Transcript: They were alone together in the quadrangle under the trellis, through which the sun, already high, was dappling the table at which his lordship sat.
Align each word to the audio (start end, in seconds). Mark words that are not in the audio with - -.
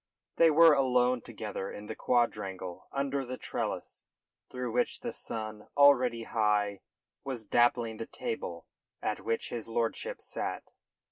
They 0.37 0.49
were 0.49 0.73
alone 0.73 1.21
together 1.21 1.71
in 1.71 1.85
the 1.85 1.95
quadrangle 1.95 2.87
under 2.91 3.23
the 3.23 3.37
trellis, 3.37 4.05
through 4.49 4.71
which 4.71 5.01
the 5.01 5.11
sun, 5.11 5.67
already 5.77 6.23
high, 6.23 6.81
was 7.23 7.45
dappling 7.45 7.97
the 7.97 8.07
table 8.07 8.65
at 9.03 9.19
which 9.19 9.49
his 9.49 9.67
lordship 9.67 10.19
sat. 10.19 10.71